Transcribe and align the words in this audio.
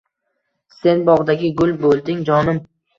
Sen 0.79 1.05
bog‘dagi 1.11 1.55
gul 1.63 1.77
bo‘lding, 1.87 2.29
jonim 2.35 2.69